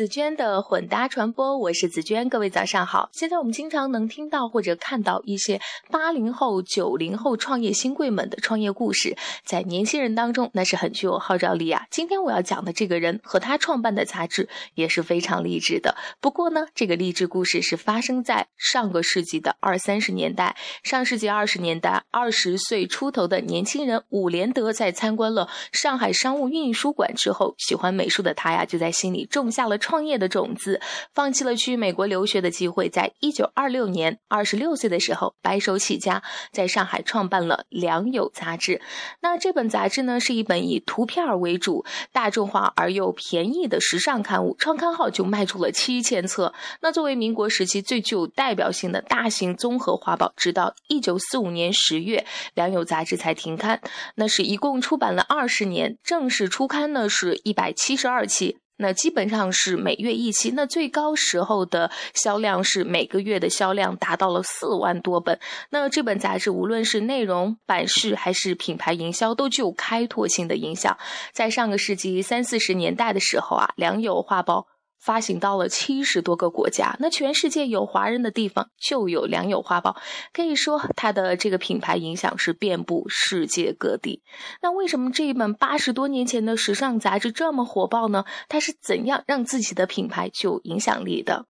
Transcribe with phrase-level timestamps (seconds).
[0.00, 3.10] 紫娟的混搭传播，我是紫娟，各位早上好。
[3.12, 11.86] 现在我们经常能听到或者看到一些八零后、九零后创业新贵们的创业故事，在年轻人当中那是很具有号召力啊。
[11.90, 15.94] 今天我要讲的这个人和他创办的杂志也是非常励志的。
[16.18, 20.56] 不过呢，这个励志故事是发生在上个世纪的二三十年代。
[20.82, 29.78] 上世纪二十年代，二十岁出头的年轻人伍连德在参观了上海商务印书馆之后，喜欢美术的他呀，就在心里种下了。
[29.90, 30.80] 创业的种子，
[31.12, 38.80] 放弃了去美国留学的机会，在一九二六年二十六岁的时候，白手起家，在上海创办了《良友》杂志。
[39.20, 46.54] 那这本杂志呢，是一本以图片为主、大众化而又便宜的时尚刊物，创刊号就卖出了七千册。
[46.82, 52.18] 那作为民国时期最具有代表性的大型综合画报，直到一九四五年十月，
[52.54, 53.80] 《良友》杂志才停刊。
[54.14, 58.58] 那是一共出版了二十年，正式出刊呢是一百七十二期。
[58.80, 65.38] 那基本上是每月一期，那最高时候的销量是每个月的销量达到了四万多本。
[65.70, 70.96] 那这本杂志无论是内容、版式还是品牌营销，都具有开拓性的影响。
[71.32, 74.66] 在上个世纪三四十年代的时候啊，良友画报。
[75.00, 79.96] 发行到了七十多个国家，那全世界有华人的地方就有良友画报，
[80.32, 84.22] 可以说它的这个品牌影响是遍布世界各地。
[84.62, 88.24] 那为什么这一本八十多年前的时尚杂志这么火爆呢？
[88.48, 91.46] 它是怎样让自己的品牌具有影响力的？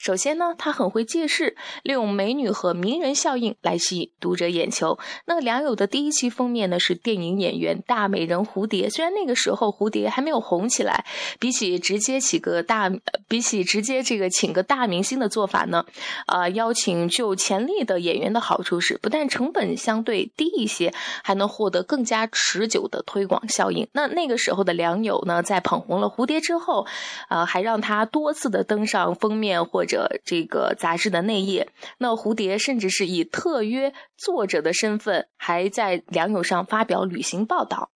[0.00, 4.98] 首先呢，他很会借势，利用美女和名人效应来吸引读者眼球。
[5.26, 11.04] 那良友的第一期封面呢是电影演员大美人蝴蝶，虽然那个时候蝴蝶还没有红起来，
[11.38, 12.90] 比起直接起个大，
[13.28, 15.84] 比起直接这个请个大明星的做法呢，
[16.24, 23.86] 啊，邀请具有潜力的演员的好处是，不但成本相对低一些，还能获得更加持久的推广效应。
[23.92, 26.86] 那那个时候的良友呢，在捧红了蝴蝶之后，
[27.28, 29.84] 啊，还让他多次的登上封面或。
[29.90, 37.90] 者这个杂志的内页，那蝴蝶甚至是以特约作者的身份，还在良友上发表旅行报道。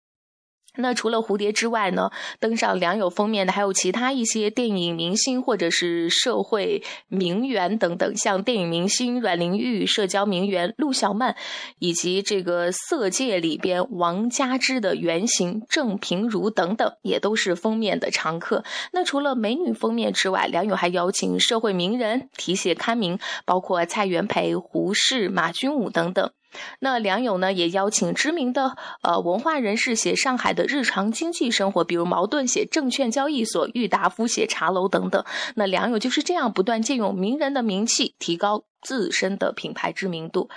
[0.75, 11.35] 那除了蝴蝶之外呢，登上良友封面的还有其他一些电影明星或者是社会名媛等等，像电影明星阮玲玉、社交名媛陆小曼，
[11.77, 18.63] 以及这个《色戒》里边王佳芝的原型郑平如等等，也都是封面的常客。
[18.91, 26.31] 那除了美女封面之外，良友还邀请社会名人题写刊名，包括蔡元培、胡适、马君武等等。
[26.79, 35.23] 那良友呢，也邀请知名的呃文化人士写上海的日常经济生活，比如茅盾写证券交易所，郁达夫写茶楼等等。
[35.55, 40.49] 那良友就是这样不断借用名人的名气，提高自身的品牌知名度。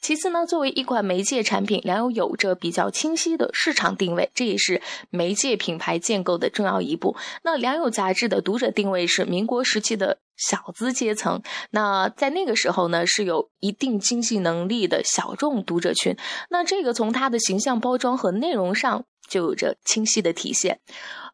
[0.00, 7.16] 其次呢，作为一款媒介产品，良友有着比较清晰的市场定位，这也是媒介品牌建构的重要一步。
[7.42, 16.16] 那良友杂志的读者定位是民国时期的小资阶层，那在那个时候呢，是有一定经济能力的小众读者群。
[16.50, 20.80] 那这个从它的形象包装和内容上就有着清晰的体现。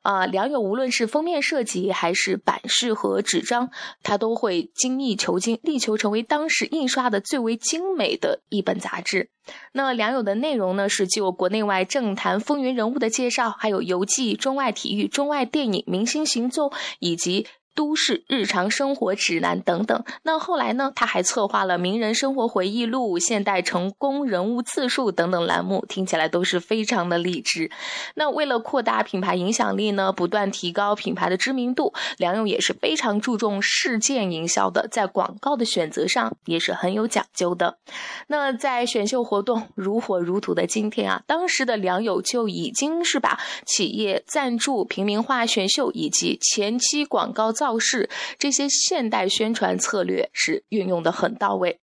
[0.03, 3.71] 啊，良友无论是封面设计还是版式和纸张，
[4.03, 9.29] 它都会精益求精，力求成为当时印刷的最为精美的一本杂志。
[9.73, 17.47] 那良友的内容呢，是就国内外政坛风云人物的介绍，还有游记、中外体育、中外电影、明星行踪以及。
[17.75, 20.05] 都市日常生活指南等等。
[20.23, 20.93] 那后来呢？
[20.95, 27.71] 他还策划了名人生活回忆录、现代成功人物自述等等栏目，听起来都是非常的励志。
[28.15, 37.79] 那为了扩大品牌影响力呢，不断提高品牌的知名度，梁勇也是非常注重事件营销的，在广告的选择上也是很有讲究的。
[38.27, 47.81] 那在选秀活动如火如荼的今天啊，当时的梁友就已经是把企业赞助、平民化选秀以及前期广告造。
[47.81, 51.81] 势这些现代宣传策略是运用的很到位。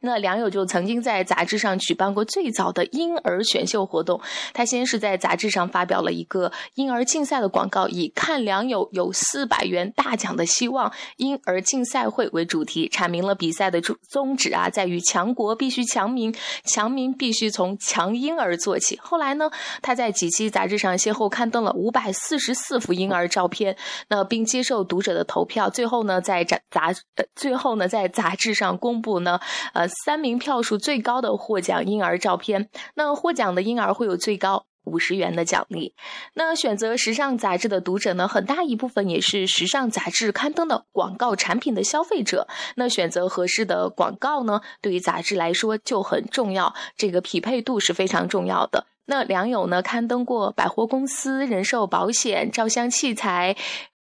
[0.00, 4.20] 那梁友就曾经在杂志上举办过最早的婴儿选秀活动。
[4.54, 16.32] 他先是在杂志上发表了一个婴儿竞赛的广告，以“看梁友有四百元大奖的希望”婴儿竞赛会为主题，阐明了比赛的主宗旨啊，在于强国必须强民，
[16.64, 18.96] 强民必须从强婴儿做起。
[19.02, 19.50] 后来呢，
[19.82, 23.76] 他在几期杂志上先后刊登了五百四十四幅婴儿照片，
[24.08, 25.68] 那并接受读者的投票。
[25.68, 29.40] 最后呢，在杂杂呃，最后呢，在杂志上公布呢，
[29.74, 29.87] 呃。
[29.88, 35.94] 三名票数最高的获奖婴儿照片，那获奖的婴儿会有最高五十元的奖励。
[36.34, 42.46] 那选择时尚杂志的读者呢，很大一部分也是时尚杂志刊登的广告产品的消费者。
[42.76, 48.86] 那选择合适的广告呢，对于杂志来说就很重要，这个匹配度是非常重要的。
[49.06, 53.56] 那良友呢，刊登过百货公司、人寿保险、照相器材。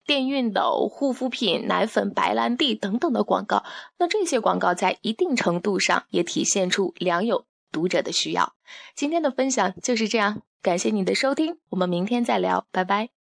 [0.07, 3.63] 电熨斗、护肤品、奶粉、白兰地等等的广告。
[3.99, 8.53] 那这些广告在一定程度上也体现出良友读者的需要。
[8.95, 13.16] 今天的分享就是这样，感谢你的收听，我们明天再聊，拜拜。